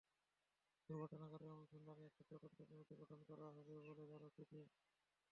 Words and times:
দুর্ঘটনার 0.89 1.29
কারণ 1.33 1.49
অনুসন্ধানে 1.55 2.01
একটি 2.05 2.23
তদন্ত 2.31 2.59
কমিটি 2.69 2.93
গঠন 3.01 3.19
করা 3.29 3.43
হবে 3.47 3.61
বলে 3.87 4.03
জানা 4.09 4.29
তিনি। 4.37 4.61